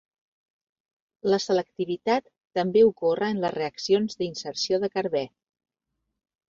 La 1.33 1.39
selectivitat 1.43 2.31
també 2.61 2.85
ocorre 2.89 3.31
en 3.35 3.45
les 3.47 3.57
reaccions 3.59 4.21
d'inserció 4.23 4.83
de 4.87 4.95
carbè. 4.99 5.27